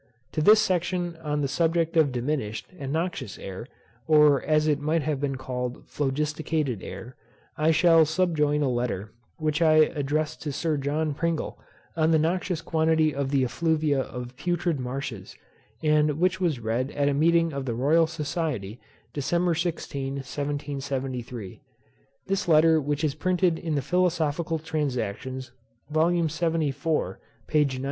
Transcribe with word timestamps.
To 0.31 0.41
this 0.41 0.59
section 0.59 1.15
on 1.17 1.41
the 1.41 1.47
subject 1.47 1.95
of 1.95 2.11
diminished, 2.11 2.65
and 2.75 2.91
noxious 2.91 3.37
air, 3.37 3.67
or 4.07 4.41
as 4.41 4.65
it 4.65 4.79
might 4.79 5.03
have 5.03 5.21
been 5.21 5.35
called 5.35 5.83
phlogisticated 5.85 6.81
air, 6.81 7.15
I 7.55 7.69
shall 7.69 8.05
subjoin 8.05 8.63
a 8.63 8.67
letter 8.67 9.11
which 9.37 9.61
I 9.61 9.73
addressed 9.73 10.41
to 10.41 10.51
Sir 10.51 10.77
John 10.77 11.13
Pringle, 11.13 11.59
on 11.95 12.09
the 12.09 12.17
noxious 12.17 12.63
quality 12.63 13.13
of 13.13 13.29
the 13.29 13.43
effluvia 13.43 14.01
of 14.01 14.35
putrid 14.37 14.79
marshes, 14.79 15.35
and 15.83 16.19
which 16.19 16.41
was 16.41 16.59
read 16.59 16.89
at 16.93 17.07
a 17.07 17.13
meeting 17.13 17.53
of 17.53 17.65
the 17.65 17.75
Royal 17.75 18.07
Society, 18.07 18.79
December 19.13 19.53
16, 19.53 20.15
1773. 20.15 21.61
This 22.25 22.47
letter 22.47 22.81
which 22.81 23.03
is 23.03 23.13
printed 23.13 23.59
in 23.59 23.75
the 23.75 23.83
Philosophical 23.83 24.57
Transactions, 24.57 25.51
Vol. 25.91 26.27
74, 26.27 27.19
p. 27.45 27.59
90. 27.65 27.79